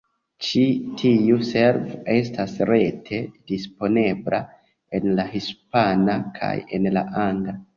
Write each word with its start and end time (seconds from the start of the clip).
Ĉi 0.45 0.61
tiu 1.01 1.35
servo 1.49 1.97
estas 2.13 2.55
rete 2.71 3.19
disponebla 3.53 4.41
en 5.01 5.07
la 5.21 5.27
hispana 5.37 6.17
kaj 6.41 6.53
en 6.79 6.91
la 6.99 7.07
angla. 7.29 7.57